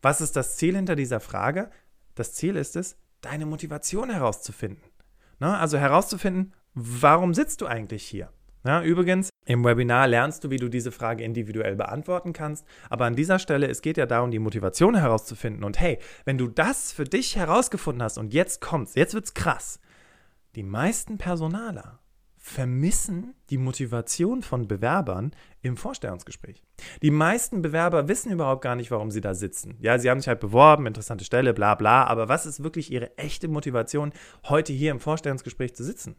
[0.02, 1.70] Was ist das Ziel hinter dieser Frage?
[2.14, 4.82] Das Ziel ist es, deine Motivation herauszufinden.
[5.38, 8.32] Na, also herauszufinden, warum sitzt du eigentlich hier?
[8.64, 12.64] Ja, übrigens, im Webinar lernst du, wie du diese Frage individuell beantworten kannst.
[12.88, 15.64] Aber an dieser Stelle, es geht ja darum, die Motivation herauszufinden.
[15.64, 19.80] Und hey, wenn du das für dich herausgefunden hast und jetzt kommt's, jetzt wird's krass.
[20.54, 21.98] Die meisten Personaler
[22.36, 25.32] vermissen die Motivation von Bewerbern
[25.62, 26.62] im Vorstellungsgespräch.
[27.02, 29.76] Die meisten Bewerber wissen überhaupt gar nicht, warum sie da sitzen.
[29.80, 33.18] Ja, sie haben sich halt beworben, interessante Stelle, bla bla, aber was ist wirklich ihre
[33.18, 34.12] echte Motivation,
[34.44, 36.14] heute hier im Vorstellungsgespräch zu sitzen?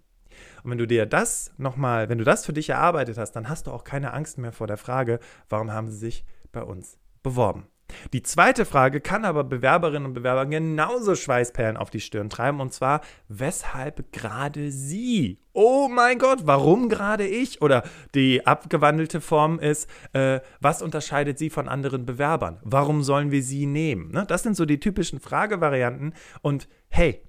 [0.63, 3.67] Und wenn du dir das nochmal, wenn du das für dich erarbeitet hast, dann hast
[3.67, 7.67] du auch keine Angst mehr vor der Frage, warum haben sie sich bei uns beworben.
[8.13, 12.73] Die zweite Frage kann aber Bewerberinnen und Bewerber genauso Schweißperlen auf die Stirn treiben und
[12.73, 15.39] zwar, weshalb gerade sie?
[15.53, 17.61] Oh mein Gott, warum gerade ich?
[17.61, 17.83] Oder
[18.15, 22.59] die abgewandelte Form ist, äh, was unterscheidet sie von anderen Bewerbern?
[22.63, 24.11] Warum sollen wir sie nehmen?
[24.11, 24.25] Ne?
[24.27, 27.21] Das sind so die typischen Fragevarianten und hey,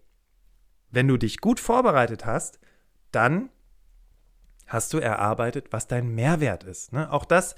[0.90, 2.60] wenn du dich gut vorbereitet hast,
[3.12, 3.50] dann
[4.66, 6.92] hast du erarbeitet, was dein Mehrwert ist.
[6.92, 7.12] Ne?
[7.12, 7.54] Auch das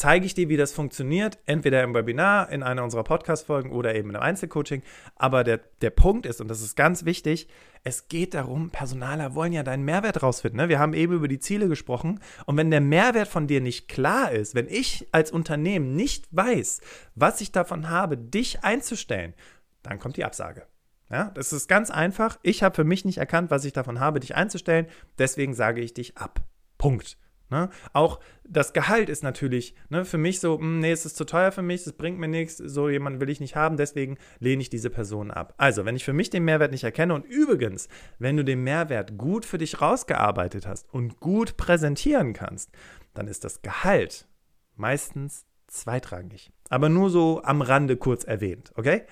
[0.00, 4.08] zeige ich dir, wie das funktioniert, entweder im Webinar, in einer unserer Podcast-Folgen oder eben
[4.08, 4.82] im Einzelcoaching.
[5.16, 7.48] Aber der, der Punkt ist, und das ist ganz wichtig,
[7.84, 10.58] es geht darum, Personaler wollen ja deinen Mehrwert rausfinden.
[10.58, 10.70] Ne?
[10.70, 12.20] Wir haben eben über die Ziele gesprochen.
[12.46, 16.80] Und wenn der Mehrwert von dir nicht klar ist, wenn ich als Unternehmen nicht weiß,
[17.14, 19.34] was ich davon habe, dich einzustellen,
[19.82, 20.66] dann kommt die Absage.
[21.10, 22.38] Ja, das ist ganz einfach.
[22.42, 24.86] Ich habe für mich nicht erkannt, was ich davon habe, dich einzustellen.
[25.18, 26.40] Deswegen sage ich dich ab.
[26.78, 27.18] Punkt.
[27.50, 27.68] Ne?
[27.92, 31.24] Auch das Gehalt ist natürlich ne, für mich so, mh, hm, nee, es ist zu
[31.24, 34.62] teuer für mich, es bringt mir nichts, so jemanden will ich nicht haben, deswegen lehne
[34.62, 35.54] ich diese Person ab.
[35.58, 37.88] Also, wenn ich für mich den Mehrwert nicht erkenne und übrigens,
[38.20, 42.70] wenn du den Mehrwert gut für dich rausgearbeitet hast und gut präsentieren kannst,
[43.14, 44.28] dann ist das Gehalt
[44.76, 46.52] meistens zweitrangig.
[46.68, 49.02] Aber nur so am Rande kurz erwähnt, okay?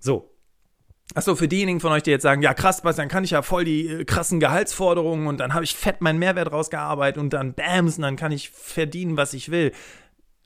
[0.00, 0.31] So,
[1.14, 3.64] Achso, für diejenigen von euch, die jetzt sagen, ja krass, dann kann ich ja voll
[3.64, 7.96] die äh, krassen Gehaltsforderungen und dann habe ich fett meinen Mehrwert rausgearbeitet und dann bams,
[7.96, 9.72] und dann kann ich verdienen, was ich will.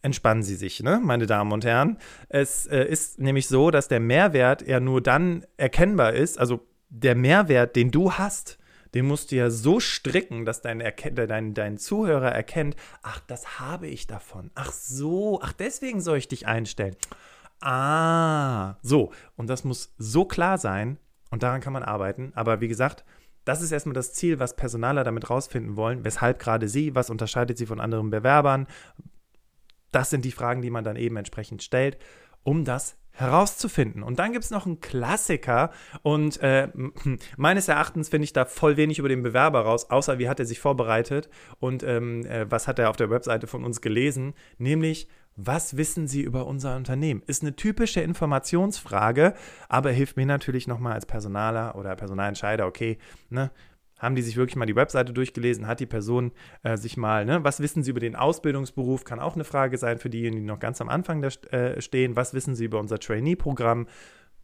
[0.03, 1.99] Entspannen Sie sich, ne, meine Damen und Herren.
[2.29, 7.15] Es äh, ist nämlich so, dass der Mehrwert ja nur dann erkennbar ist, also der
[7.15, 8.59] Mehrwert, den du hast,
[8.95, 10.83] den musst du ja so stricken, dass dein,
[11.15, 14.51] dein, dein Zuhörer erkennt, ach, das habe ich davon.
[14.55, 16.97] Ach so, ach, deswegen soll ich dich einstellen.
[17.61, 19.13] Ah, so.
[19.37, 20.99] Und das muss so klar sein
[21.31, 22.33] und daran kann man arbeiten.
[22.35, 23.05] Aber wie gesagt,
[23.45, 26.05] das ist erstmal das Ziel, was Personaler damit rausfinden wollen.
[26.05, 26.95] Weshalb gerade sie?
[26.95, 28.67] Was unterscheidet sie von anderen Bewerbern?
[29.93, 31.97] Das sind die Fragen, die man dann eben entsprechend stellt,
[32.43, 34.03] um das herauszufinden.
[34.03, 35.71] Und dann gibt es noch einen Klassiker
[36.03, 36.69] und äh,
[37.37, 40.45] meines Erachtens finde ich da voll wenig über den Bewerber raus, außer wie hat er
[40.45, 45.09] sich vorbereitet und ähm, äh, was hat er auf der Webseite von uns gelesen, nämlich
[45.37, 47.23] was wissen Sie über unser Unternehmen?
[47.27, 49.35] Ist eine typische Informationsfrage,
[49.69, 53.51] aber hilft mir natürlich nochmal als Personaler oder Personalentscheider, okay, ne,
[53.99, 55.67] haben die sich wirklich mal die Webseite durchgelesen?
[55.67, 59.05] Hat die Person äh, sich mal, ne, was wissen sie über den Ausbildungsberuf?
[59.05, 62.17] Kann auch eine Frage sein für diejenigen, die noch ganz am Anfang da, äh, stehen.
[62.17, 63.87] Was wissen sie über unser Trainee-Programm?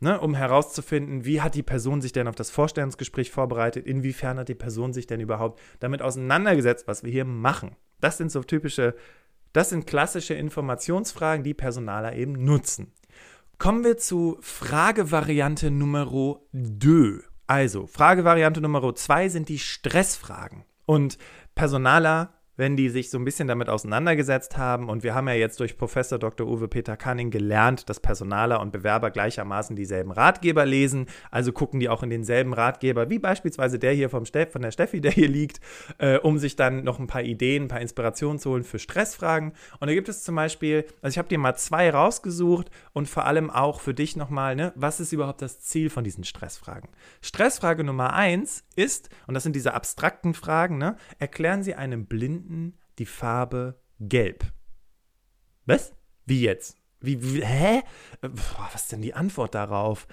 [0.00, 3.86] Ne, um herauszufinden, wie hat die Person sich denn auf das Vorstellungsgespräch vorbereitet?
[3.86, 7.76] Inwiefern hat die Person sich denn überhaupt damit auseinandergesetzt, was wir hier machen?
[8.00, 8.96] Das sind so typische
[9.52, 12.92] das sind klassische Informationsfragen, die Personaler eben nutzen.
[13.58, 17.20] Kommen wir zu Fragevariante Nummer 2.
[17.46, 20.64] Also, Fragevariante Nummer 2 sind die Stressfragen.
[20.86, 21.18] Und
[21.54, 24.88] Personaler wenn die sich so ein bisschen damit auseinandergesetzt haben.
[24.88, 26.46] Und wir haben ja jetzt durch Professor Dr.
[26.46, 31.06] Uwe Peter Canning gelernt, dass Personaler und Bewerber gleichermaßen dieselben Ratgeber lesen.
[31.30, 34.70] Also gucken die auch in denselben Ratgeber, wie beispielsweise der hier vom Steff, von der
[34.70, 35.60] Steffi, der hier liegt,
[35.98, 39.52] äh, um sich dann noch ein paar Ideen, ein paar Inspirationen zu holen für Stressfragen.
[39.80, 43.24] Und da gibt es zum Beispiel, also ich habe dir mal zwei rausgesucht und vor
[43.24, 46.90] allem auch für dich nochmal, ne, was ist überhaupt das Ziel von diesen Stressfragen?
[47.22, 52.41] Stressfrage Nummer eins ist, und das sind diese abstrakten Fragen, ne, erklären Sie einem Blinden,
[52.42, 54.52] finden die Farbe gelb.
[55.64, 55.94] Was?
[56.26, 56.76] Wie jetzt?
[57.00, 57.82] Wie, wie hä?
[58.20, 60.06] Boah, was ist denn die Antwort darauf?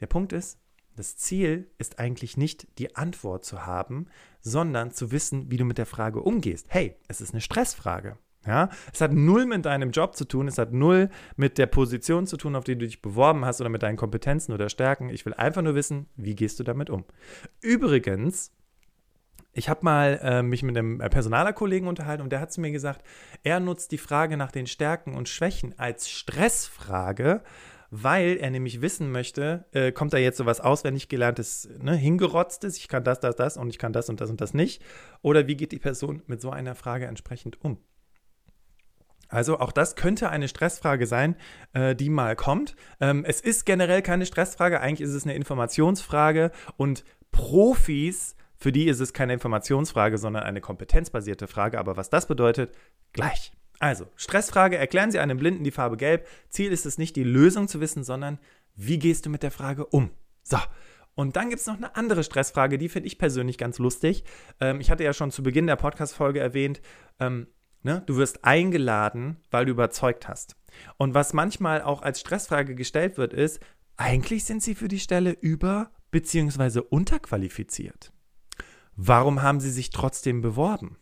[0.00, 0.58] Der Punkt ist,
[0.96, 4.06] das Ziel ist eigentlich nicht die Antwort zu haben,
[4.40, 6.66] sondern zu wissen, wie du mit der Frage umgehst.
[6.70, 8.18] Hey, es ist eine Stressfrage.
[8.46, 12.26] Ja, es hat null mit deinem Job zu tun, es hat null mit der Position
[12.26, 15.10] zu tun, auf die du dich beworben hast oder mit deinen Kompetenzen oder Stärken.
[15.10, 17.04] Ich will einfach nur wissen, wie gehst du damit um.
[17.60, 18.52] Übrigens,
[19.58, 22.70] ich habe mal äh, mich mit einem äh, Personalerkollegen unterhalten und der hat zu mir
[22.70, 23.02] gesagt,
[23.42, 27.42] er nutzt die Frage nach den Stärken und Schwächen als Stressfrage,
[27.90, 32.88] weil er nämlich wissen möchte, äh, kommt da jetzt sowas auswendig gelerntes, ne, hingerotztes, ich
[32.88, 34.82] kann das, das, das und ich kann das und das und das nicht,
[35.22, 37.78] oder wie geht die Person mit so einer Frage entsprechend um?
[39.30, 41.36] Also auch das könnte eine Stressfrage sein,
[41.72, 42.76] äh, die mal kommt.
[43.00, 48.86] Ähm, es ist generell keine Stressfrage, eigentlich ist es eine Informationsfrage und Profis für die
[48.88, 51.78] ist es keine Informationsfrage, sondern eine kompetenzbasierte Frage.
[51.78, 52.74] Aber was das bedeutet,
[53.12, 53.52] gleich.
[53.78, 56.26] Also, Stressfrage, erklären Sie einem Blinden die Farbe gelb.
[56.48, 58.38] Ziel ist es nicht, die Lösung zu wissen, sondern
[58.74, 60.10] wie gehst du mit der Frage um?
[60.42, 60.58] So,
[61.14, 64.24] Und dann gibt es noch eine andere Stressfrage, die finde ich persönlich ganz lustig.
[64.60, 66.80] Ähm, ich hatte ja schon zu Beginn der Podcast-Folge erwähnt,
[67.20, 67.48] ähm,
[67.82, 70.56] ne, du wirst eingeladen, weil du überzeugt hast.
[70.96, 73.60] Und was manchmal auch als Stressfrage gestellt wird, ist,
[73.96, 76.80] eigentlich sind sie für die Stelle über- bzw.
[76.88, 78.12] unterqualifiziert.
[79.00, 80.96] Warum haben sie sich trotzdem beworben?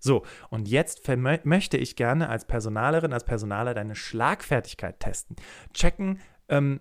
[0.00, 1.08] So, und jetzt
[1.44, 5.36] möchte ich gerne als Personalerin, als Personaler deine Schlagfertigkeit testen.
[5.72, 6.80] Checken, ähm,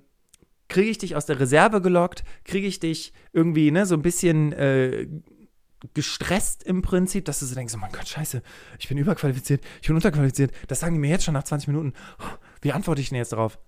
[0.70, 4.54] kriege ich dich aus der Reserve gelockt, kriege ich dich irgendwie ne, so ein bisschen
[4.54, 5.08] äh,
[5.94, 8.42] gestresst im Prinzip, dass du so denkst, oh mein Gott, scheiße,
[8.80, 11.94] ich bin überqualifiziert, ich bin unterqualifiziert, das sagen die mir jetzt schon nach 20 Minuten.
[12.62, 13.60] Wie antworte ich denn jetzt darauf?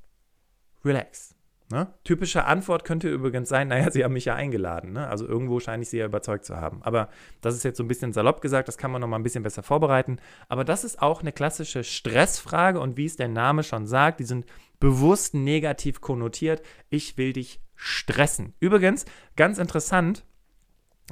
[0.84, 1.35] Relax.
[1.72, 1.88] Ne?
[2.04, 4.94] Typische Antwort könnte übrigens sein, naja, sie haben mich ja eingeladen.
[4.94, 5.08] Ne?
[5.08, 6.84] Also irgendwo scheine ich sie ja überzeugt zu haben.
[6.84, 7.10] Aber
[7.42, 9.44] das ist jetzt so ein bisschen salopp gesagt, das kann man noch mal ein bisschen
[9.44, 10.20] besser vorbereiten.
[10.48, 14.26] Aber das ist auch eine klassische Stressfrage und wie es der Name schon sagt, die
[14.26, 14.46] sind
[14.80, 16.62] bewusst negativ konnotiert.
[16.90, 18.54] Ich will dich stressen.
[18.60, 20.24] Übrigens, ganz interessant,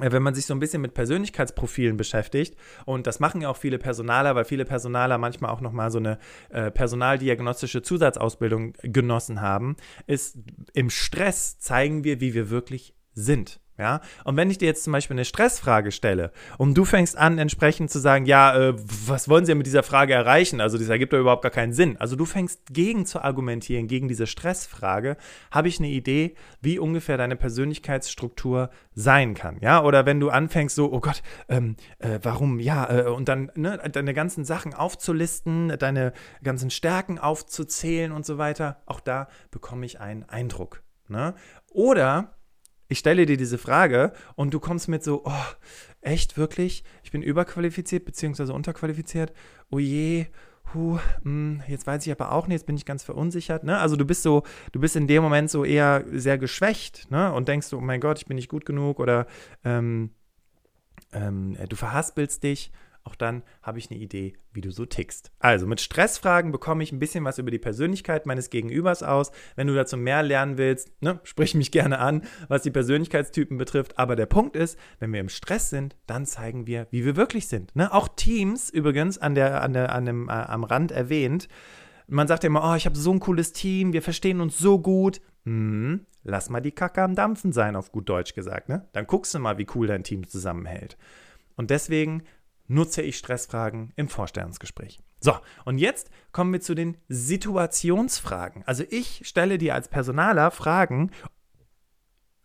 [0.00, 3.78] wenn man sich so ein bisschen mit Persönlichkeitsprofilen beschäftigt, und das machen ja auch viele
[3.78, 6.18] Personaler, weil viele Personaler manchmal auch nochmal so eine
[6.50, 9.76] äh, personaldiagnostische Zusatzausbildung genossen haben,
[10.06, 10.38] ist
[10.72, 13.60] im Stress zeigen wir, wie wir wirklich sind.
[13.76, 17.38] Ja, und wenn ich dir jetzt zum Beispiel eine Stressfrage stelle und du fängst an,
[17.38, 18.74] entsprechend zu sagen, ja, äh,
[19.08, 20.60] was wollen sie mit dieser Frage erreichen?
[20.60, 21.96] Also, das ergibt doch überhaupt gar keinen Sinn.
[21.98, 25.16] Also, du fängst gegen zu argumentieren, gegen diese Stressfrage,
[25.50, 29.58] habe ich eine Idee, wie ungefähr deine Persönlichkeitsstruktur sein kann.
[29.60, 33.50] Ja, oder wenn du anfängst, so, oh Gott, ähm, äh, warum, ja, äh, und dann
[33.56, 36.12] ne, deine ganzen Sachen aufzulisten, deine
[36.44, 40.84] ganzen Stärken aufzuzählen und so weiter, auch da bekomme ich einen Eindruck.
[41.08, 41.34] Ne?
[41.72, 42.34] Oder
[42.88, 45.44] ich stelle dir diese Frage und du kommst mit so, oh,
[46.00, 46.84] echt, wirklich?
[47.02, 48.52] Ich bin überqualifiziert bzw.
[48.52, 49.32] unterqualifiziert?
[49.70, 50.26] Oh je,
[50.72, 53.64] hu, mh, hm, jetzt weiß ich aber auch nicht, jetzt bin ich ganz verunsichert.
[53.64, 53.78] Ne?
[53.78, 54.42] Also du bist so,
[54.72, 57.32] du bist in dem Moment so eher sehr geschwächt ne?
[57.32, 59.26] und denkst so, oh mein Gott, ich bin nicht gut genug oder
[59.64, 60.10] ähm,
[61.12, 62.72] ähm, du verhaspelst dich
[63.04, 65.30] auch dann habe ich eine Idee, wie du so tickst.
[65.38, 69.30] Also mit Stressfragen bekomme ich ein bisschen was über die Persönlichkeit meines Gegenübers aus.
[69.56, 73.98] Wenn du dazu mehr lernen willst, ne, sprich mich gerne an, was die Persönlichkeitstypen betrifft.
[73.98, 77.46] Aber der Punkt ist, wenn wir im Stress sind, dann zeigen wir, wie wir wirklich
[77.46, 77.76] sind.
[77.76, 77.92] Ne?
[77.92, 81.48] Auch Teams übrigens an der, an der, an dem, äh, am Rand erwähnt.
[82.06, 84.78] Man sagt ja immer, oh, ich habe so ein cooles Team, wir verstehen uns so
[84.78, 85.20] gut.
[85.44, 88.70] Hm, lass mal die Kacke am Dampfen sein, auf gut Deutsch gesagt.
[88.70, 88.88] Ne?
[88.92, 90.96] Dann guckst du mal, wie cool dein Team zusammenhält.
[91.56, 92.24] Und deswegen
[92.66, 95.00] nutze ich Stressfragen im Vorstellungsgespräch.
[95.20, 95.32] So,
[95.64, 98.62] und jetzt kommen wir zu den Situationsfragen.
[98.66, 101.10] Also ich stelle dir als Personaler Fragen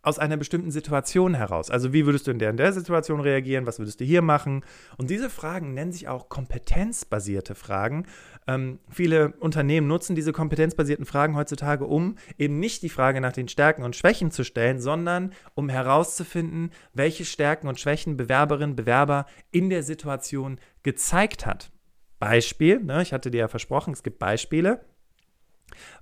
[0.02, 1.70] aus einer bestimmten Situation heraus.
[1.70, 3.66] Also wie würdest du in der, in der Situation reagieren?
[3.66, 4.64] Was würdest du hier machen?
[4.96, 8.06] Und diese Fragen nennen sich auch kompetenzbasierte Fragen.
[8.46, 13.48] Ähm, viele Unternehmen nutzen diese kompetenzbasierten Fragen heutzutage, um eben nicht die Frage nach den
[13.48, 19.68] Stärken und Schwächen zu stellen, sondern um herauszufinden, welche Stärken und Schwächen Bewerberin, Bewerber in
[19.68, 21.70] der Situation gezeigt hat.
[22.18, 24.80] Beispiel, ne, ich hatte dir ja versprochen, es gibt Beispiele.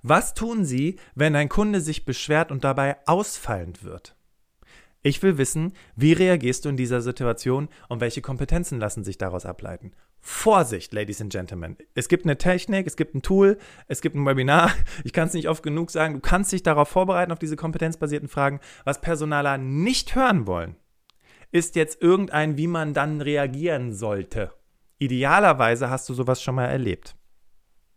[0.01, 4.15] Was tun Sie, wenn ein Kunde sich beschwert und dabei ausfallend wird?
[5.01, 9.45] Ich will wissen, wie reagierst du in dieser Situation und welche Kompetenzen lassen sich daraus
[9.45, 9.93] ableiten?
[10.19, 11.77] Vorsicht, Ladies and Gentlemen.
[11.95, 14.71] Es gibt eine Technik, es gibt ein Tool, es gibt ein Webinar.
[15.05, 16.15] Ich kann es nicht oft genug sagen.
[16.15, 18.59] Du kannst dich darauf vorbereiten, auf diese kompetenzbasierten Fragen.
[18.83, 20.75] Was Personaler nicht hören wollen,
[21.51, 24.51] ist jetzt irgendein, wie man dann reagieren sollte.
[24.97, 27.15] Idealerweise hast du sowas schon mal erlebt.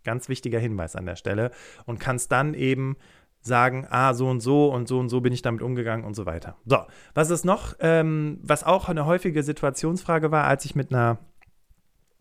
[0.05, 1.51] Ganz wichtiger Hinweis an der Stelle.
[1.87, 2.97] Und kannst dann eben
[3.41, 6.27] sagen, ah, so und so und so und so bin ich damit umgegangen und so
[6.27, 6.57] weiter.
[6.65, 6.79] So,
[7.15, 11.19] was ist noch, ähm, was auch eine häufige Situationsfrage war, als ich mit einer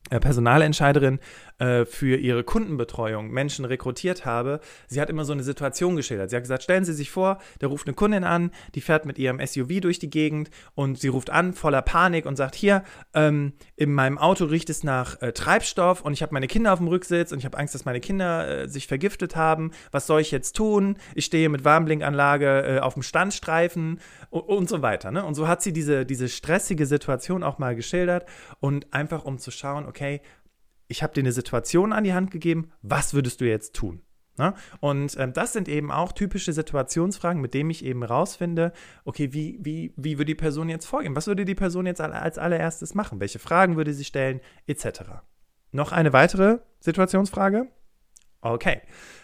[0.09, 1.19] äh, Personalentscheiderin
[1.61, 6.31] äh, für ihre Kundenbetreuung Menschen rekrutiert habe, sie hat immer so eine Situation geschildert.
[6.31, 9.19] Sie hat gesagt, stellen Sie sich vor, der ruft eine Kundin an, die fährt mit
[9.19, 13.53] ihrem SUV durch die Gegend und sie ruft an voller Panik und sagt, hier, ähm,
[13.75, 16.87] in meinem Auto riecht es nach äh, Treibstoff und ich habe meine Kinder auf dem
[16.87, 19.69] Rücksitz und ich habe Angst, dass meine Kinder äh, sich vergiftet haben.
[19.91, 20.97] Was soll ich jetzt tun?
[21.13, 23.99] Ich stehe mit Warnblinkanlage äh, auf dem Standstreifen
[24.31, 25.11] und, und so weiter.
[25.11, 25.23] Ne?
[25.23, 28.25] Und so hat sie diese, diese stressige Situation auch mal geschildert
[28.59, 30.21] und einfach um zu schauen, okay,
[30.91, 34.01] ich habe dir eine Situation an die Hand gegeben, was würdest du jetzt tun?
[34.37, 34.53] Ne?
[34.79, 38.73] Und ähm, das sind eben auch typische Situationsfragen, mit denen ich eben rausfinde,
[39.03, 41.15] okay, wie, wie, wie würde die Person jetzt vorgehen?
[41.15, 43.19] Was würde die Person jetzt als allererstes machen?
[43.19, 44.41] Welche Fragen würde sie stellen?
[44.67, 45.01] Etc.
[45.71, 47.67] Noch eine weitere Situationsfrage?
[48.41, 48.81] Okay.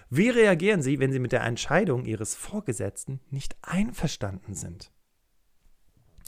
[0.10, 4.92] Wie reagieren Sie, wenn Sie mit der Entscheidung Ihres Vorgesetzten nicht einverstanden sind?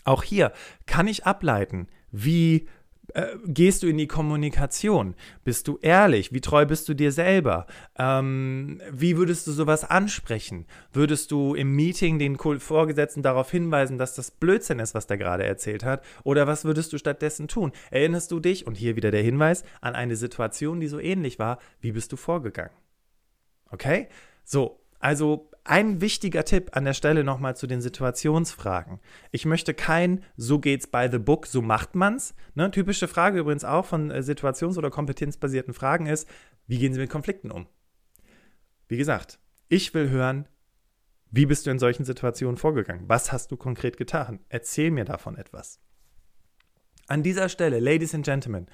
[0.04, 0.52] Auch hier
[0.86, 2.68] kann ich ableiten, wie
[3.14, 5.16] Äh, gehst du in die Kommunikation?
[5.44, 6.34] Bist du ehrlich?
[6.34, 7.66] Wie treu bist du dir selber?
[7.98, 10.66] Ähm, wie würdest du sowas ansprechen?
[10.94, 15.44] Würdest du im Meeting den Vorgesetzten darauf hinweisen, dass das Blödsinn ist, was der gerade
[15.44, 16.04] erzählt hat?
[16.24, 17.72] Oder was würdest du stattdessen tun?
[17.92, 21.60] Erinnerst du dich, und hier wieder der Hinweis, an eine Situation, die so ähnlich war?
[21.82, 22.74] Wie bist du vorgegangen?
[23.72, 24.08] Okay?
[24.44, 29.00] So, also ein wichtiger Tipp an der Stelle nochmal zu den Situationsfragen.
[29.32, 32.34] Ich möchte kein so geht's by the book, so macht man's.
[32.56, 32.72] Ne?
[32.72, 36.28] Typische Frage übrigens auch von äh, situations- oder kompetenzbasierten Fragen ist,
[36.66, 37.68] wie gehen Sie mit Konflikten um?
[38.88, 40.48] Wie gesagt, ich will hören,
[41.30, 43.04] wie bist du in solchen Situationen vorgegangen?
[43.08, 44.40] Was hast du konkret getan?
[44.50, 45.80] Erzähl mir davon etwas.
[47.06, 48.66] An dieser Stelle, Ladies and Gentlemen,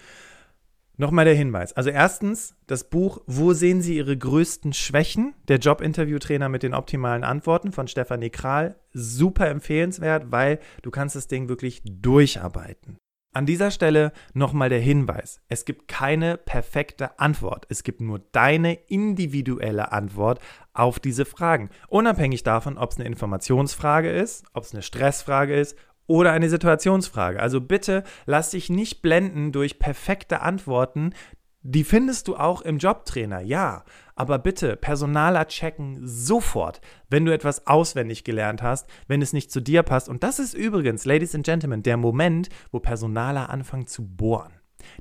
[0.98, 1.74] Nochmal der Hinweis.
[1.74, 5.36] Also erstens das Buch Wo sehen Sie Ihre größten Schwächen?
[5.48, 8.76] Der Jobinterviewtrainer mit den optimalen Antworten von Stefanie Kral.
[8.94, 12.98] Super empfehlenswert, weil du kannst das Ding wirklich durcharbeiten.
[13.34, 15.42] An dieser Stelle nochmal der Hinweis.
[15.50, 17.66] Es gibt keine perfekte Antwort.
[17.68, 20.40] Es gibt nur deine individuelle Antwort
[20.72, 21.70] auf diese Fragen.
[21.90, 27.40] Unabhängig davon, ob es eine Informationsfrage ist, ob es eine Stressfrage ist oder eine Situationsfrage.
[27.40, 31.14] Also bitte lass dich nicht blenden durch perfekte Antworten.
[31.62, 33.84] Die findest du auch im Jobtrainer, ja.
[34.16, 39.62] Aber bitte, Personaler checken sofort, wenn du etwas auswendig gelernt hast, wenn es nicht zu
[39.62, 40.08] dir passt.
[40.08, 44.54] Und das ist übrigens, Ladies and Gentlemen, der Moment, wo Personaler anfangen zu bohren.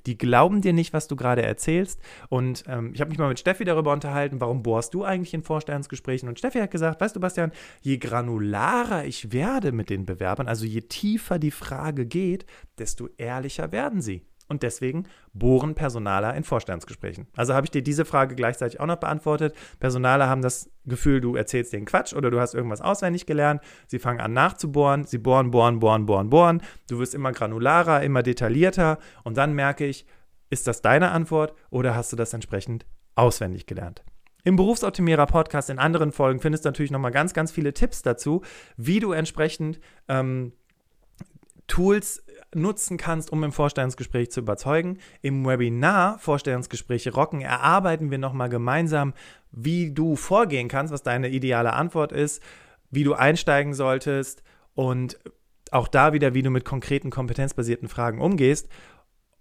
[0.06, 2.00] Die glauben dir nicht, was du gerade erzählst.
[2.28, 5.42] Und ähm, ich habe mich mal mit Steffi darüber unterhalten, warum bohrst du eigentlich in
[5.42, 6.28] Vorstellungsgesprächen?
[6.28, 10.64] Und Steffi hat gesagt, weißt du, Bastian, je granularer ich werde mit den Bewerbern, also
[10.64, 12.46] je tiefer die Frage geht,
[12.78, 14.22] desto ehrlicher werden sie.
[14.54, 17.26] Und deswegen bohren Personaler in Vorstandsgesprächen.
[17.34, 19.52] Also habe ich dir diese Frage gleichzeitig auch noch beantwortet.
[19.80, 23.60] Personaler haben das Gefühl, du erzählst den Quatsch oder du hast irgendwas auswendig gelernt.
[23.88, 25.02] Sie fangen an nachzubohren.
[25.02, 26.62] Sie bohren, bohren, bohren, bohren, bohren.
[26.88, 28.98] Du wirst immer granularer, immer detaillierter.
[29.24, 30.06] Und dann merke ich,
[30.50, 32.86] ist das deine Antwort oder hast du das entsprechend
[33.16, 34.04] auswendig gelernt?
[34.44, 38.42] Im Berufsoptimierer Podcast in anderen Folgen findest du natürlich nochmal ganz, ganz viele Tipps dazu,
[38.76, 40.52] wie du entsprechend ähm,
[41.66, 42.24] Tools
[42.56, 44.98] nutzen kannst, um im Vorstellungsgespräch zu überzeugen.
[45.22, 49.14] Im Webinar Vorstellungsgespräche rocken erarbeiten wir nochmal gemeinsam,
[49.50, 52.42] wie du vorgehen kannst, was deine ideale Antwort ist,
[52.90, 54.42] wie du einsteigen solltest
[54.74, 55.18] und
[55.70, 58.68] auch da wieder, wie du mit konkreten kompetenzbasierten Fragen umgehst.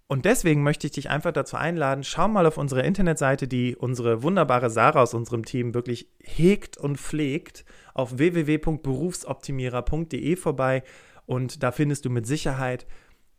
[0.06, 4.22] Und deswegen möchte ich dich einfach dazu einladen, schau mal auf unsere Internetseite, die unsere
[4.22, 10.82] wunderbare Sarah aus unserem Team wirklich hegt und pflegt, auf www.berufsoptimierer.de vorbei.
[11.26, 12.86] Und da findest du mit Sicherheit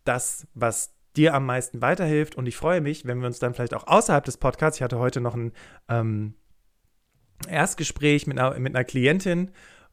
[0.05, 2.35] das, was dir am meisten weiterhilft.
[2.35, 4.99] Und ich freue mich, wenn wir uns dann vielleicht auch außerhalb des Podcasts, ich hatte
[4.99, 5.51] heute noch ein
[5.89, 6.35] ähm,
[7.47, 9.51] Erstgespräch mit einer, mit einer Klientin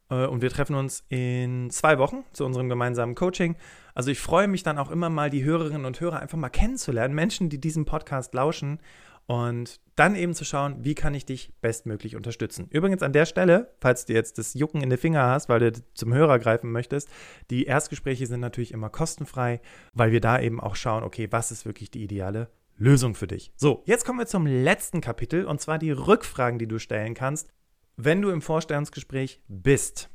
[0.09, 3.55] äh, und wir treffen uns in zwei Wochen zu unserem gemeinsamen Coaching.
[3.95, 7.13] Also ich freue mich dann auch immer mal, die Hörerinnen und Hörer einfach mal kennenzulernen,
[7.13, 8.79] Menschen, die diesem Podcast lauschen
[9.25, 12.67] und dann eben zu schauen, wie kann ich dich bestmöglich unterstützen.
[12.69, 15.83] Übrigens an der Stelle, falls du jetzt das Jucken in den Finger hast, weil du
[15.93, 17.09] zum Hörer greifen möchtest,
[17.49, 19.61] die Erstgespräche sind natürlich immer kostenfrei,
[19.93, 23.51] weil wir da eben auch schauen, okay, was ist wirklich die ideale Lösung für dich.
[23.55, 27.49] So, jetzt kommen wir zum letzten Kapitel und zwar die Rückfragen, die du stellen kannst,
[27.95, 30.09] wenn du im Vorstellungsgespräch bist.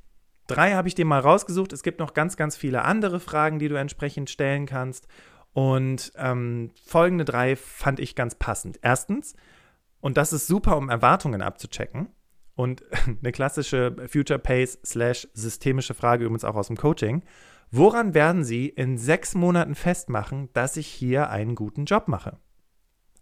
[0.48, 1.72] Drei habe ich dir mal rausgesucht.
[1.72, 5.06] Es gibt noch ganz, ganz viele andere Fragen, die du entsprechend stellen kannst.
[5.58, 8.78] Und ähm, folgende drei fand ich ganz passend.
[8.80, 9.34] Erstens,
[9.98, 12.10] und das ist super, um Erwartungen abzuchecken.
[12.54, 12.84] Und
[13.20, 17.24] eine klassische Future Pace slash systemische Frage übrigens auch aus dem Coaching.
[17.72, 22.38] Woran werden Sie in sechs Monaten festmachen, dass ich hier einen guten Job mache?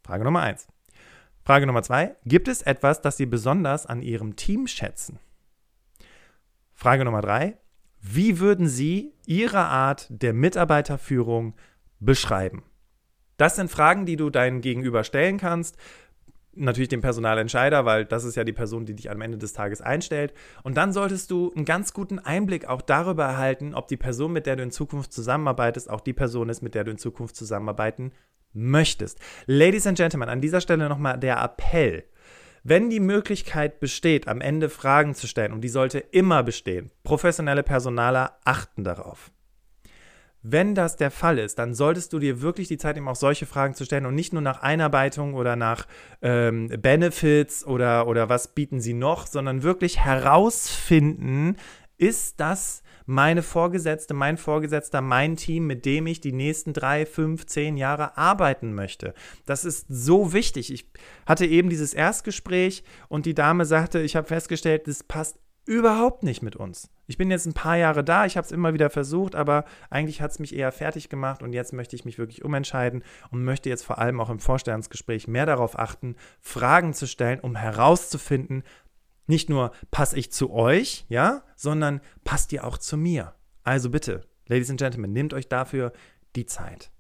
[0.05, 0.69] Frage Nummer eins.
[1.43, 2.17] Frage Nummer zwei.
[2.27, 5.21] Gibt es etwas, das Sie besonders an Ihrem Team schätzen?
[6.75, 7.57] Frage Nummer drei.
[8.03, 11.55] Wie würden Sie Ihre Art der Mitarbeiterführung
[12.01, 12.63] beschreiben?
[13.37, 15.77] Das sind Fragen, die du deinem Gegenüber stellen kannst.
[16.59, 19.83] Natürlich dem Personalentscheider, weil das ist ja die Person, die dich am Ende des Tages
[19.83, 20.33] einstellt.
[20.63, 24.47] Und dann solltest du einen ganz guten Einblick auch darüber erhalten, ob die Person, mit
[24.47, 28.13] der du in Zukunft zusammenarbeitest, auch die Person ist, mit der du in Zukunft zusammenarbeiten
[28.55, 29.21] möchtest.
[29.45, 32.05] Ladies and Gentlemen, an dieser Stelle nochmal der Appell.
[32.63, 37.63] Wenn die Möglichkeit besteht, am Ende Fragen zu stellen, und die sollte immer bestehen, professionelle
[37.63, 39.31] Personaler achten darauf.
[40.49, 43.47] Wenn das der Fall ist, dann solltest du dir wirklich die Zeit nehmen, auch solche
[43.47, 45.89] Fragen zu stellen und nicht nur nach Einarbeitung oder nach
[46.23, 51.57] ähm, Benefits oder, oder was bieten sie noch, sondern wirklich herausfinden,
[51.99, 57.47] ist das meine Vorgesetzte, mein Vorgesetzter, mein Team, mit dem ich die nächsten drei, fünf,
[57.47, 59.15] zehn Jahre arbeiten möchte.
[59.47, 60.73] Das ist so wichtig.
[60.73, 60.91] Ich
[61.25, 66.43] hatte eben dieses Erstgespräch und die Dame sagte, ich habe festgestellt, das passt überhaupt nicht
[66.43, 66.91] mit uns.
[67.07, 70.23] Ich bin jetzt ein paar Jahre da, ich habe es immer wieder versucht, aber eigentlich
[70.23, 73.69] hat es mich eher fertig gemacht und jetzt möchte ich mich wirklich umentscheiden und möchte
[73.69, 78.63] jetzt vor allem auch im Vorstellungsgespräch mehr darauf achten, Fragen zu stellen, um herauszufinden,
[79.27, 83.35] nicht nur passe ich zu euch, ja, sondern passt ihr auch zu mir.
[83.65, 85.93] Also bitte, Ladies and Gentlemen, nehmt euch dafür
[86.37, 86.93] die Zeit.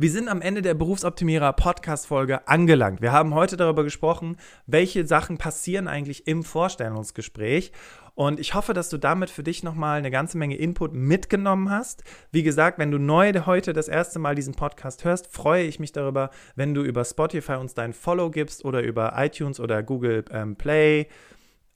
[0.00, 3.02] Wir sind am Ende der Berufsoptimierer Podcast-Folge angelangt.
[3.02, 7.72] Wir haben heute darüber gesprochen, welche Sachen passieren eigentlich im Vorstellungsgespräch.
[8.14, 12.04] Und ich hoffe, dass du damit für dich nochmal eine ganze Menge Input mitgenommen hast.
[12.30, 15.90] Wie gesagt, wenn du neu heute das erste Mal diesen Podcast hörst, freue ich mich
[15.90, 20.54] darüber, wenn du über Spotify uns dein Follow gibst oder über iTunes oder Google ähm,
[20.54, 21.08] Play.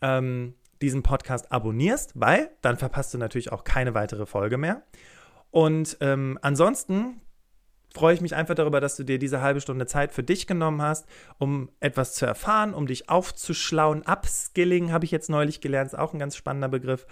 [0.00, 4.82] Ähm, diesen Podcast abonnierst, weil dann verpasst du natürlich auch keine weitere Folge mehr.
[5.50, 7.20] Und ähm, ansonsten
[7.94, 10.82] freue ich mich einfach darüber, dass du dir diese halbe Stunde Zeit für dich genommen
[10.82, 11.06] hast,
[11.38, 14.02] um etwas zu erfahren, um dich aufzuschlauen.
[14.02, 17.06] Upskilling habe ich jetzt neulich gelernt, ist auch ein ganz spannender Begriff.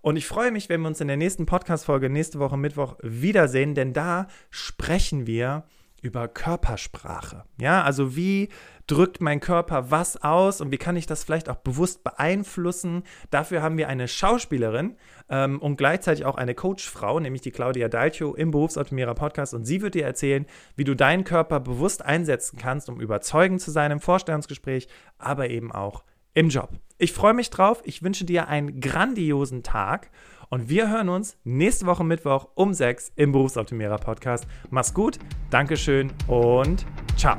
[0.00, 3.74] Und ich freue mich, wenn wir uns in der nächsten Podcast-Folge nächste Woche Mittwoch wiedersehen,
[3.74, 5.64] denn da sprechen wir
[6.02, 7.44] über Körpersprache.
[7.58, 8.50] Ja, also wie
[8.86, 13.04] drückt mein Körper was aus und wie kann ich das vielleicht auch bewusst beeinflussen?
[13.30, 14.96] Dafür haben wir eine Schauspielerin
[15.28, 19.82] ähm, und gleichzeitig auch eine Coachfrau, nämlich die Claudia Dalcio im Berufsoptimierer Podcast und sie
[19.82, 24.00] wird dir erzählen, wie du deinen Körper bewusst einsetzen kannst, um überzeugend zu sein im
[24.00, 26.04] Vorstellungsgespräch, aber eben auch
[26.34, 26.70] im Job.
[26.98, 27.82] Ich freue mich drauf.
[27.84, 30.10] Ich wünsche dir einen grandiosen Tag
[30.48, 34.46] und wir hören uns nächste Woche Mittwoch um 6 im Berufsoptimierer Podcast.
[34.70, 35.18] Mach's gut,
[35.50, 36.84] Dankeschön und
[37.16, 37.36] ciao.